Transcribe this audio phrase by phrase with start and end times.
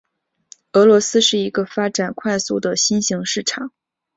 [0.71, 3.71] 俄罗斯是一个发展快速的新型市场。